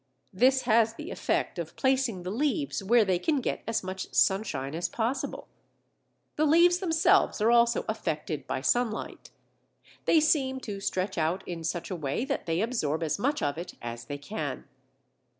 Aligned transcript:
This 0.33 0.63
has 0.63 0.95
the 0.95 1.11
effect 1.11 1.59
of 1.59 1.75
placing 1.75 2.23
the 2.23 2.31
leaves 2.31 2.83
where 2.83 3.05
they 3.05 3.19
can 3.19 3.39
get 3.39 3.61
as 3.67 3.83
much 3.83 4.11
sunshine 4.11 4.73
as 4.73 4.89
possible. 4.89 5.47
The 6.37 6.45
leaves 6.45 6.79
themselves 6.79 7.39
are 7.39 7.51
also 7.51 7.85
affected 7.87 8.47
by 8.47 8.61
sunlight. 8.61 9.29
They 10.05 10.19
seem 10.19 10.59
to 10.61 10.79
stretch 10.79 11.19
out 11.19 11.47
in 11.47 11.63
such 11.63 11.91
a 11.91 11.95
way 11.95 12.25
that 12.25 12.47
they 12.47 12.61
absorb 12.61 13.03
as 13.03 13.19
much 13.19 13.43
of 13.43 13.59
it 13.59 13.75
as 13.79 14.05
they 14.05 14.17
can. 14.17 14.67